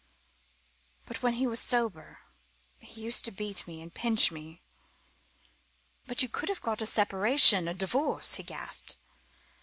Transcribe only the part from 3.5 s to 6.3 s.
me and pinch me" "But but you